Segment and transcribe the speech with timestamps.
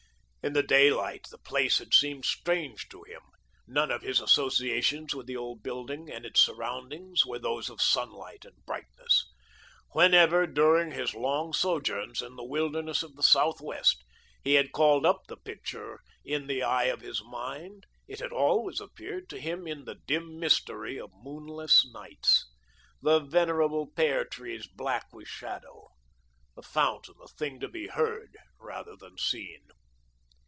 [0.43, 3.21] In the daylight, the place had seemed strange to him.
[3.67, 8.43] None of his associations with the old building and its surroundings were those of sunlight
[8.43, 9.31] and brightness.
[9.91, 14.03] Whenever, during his long sojourns in the wilderness of the Southwest,
[14.43, 18.79] he had called up the picture in the eye of his mind, it had always
[18.81, 22.49] appeared to him in the dim mystery of moonless nights,
[22.99, 25.89] the venerable pear trees black with shadow,
[26.55, 29.61] the fountain a thing to be heard rather than seen.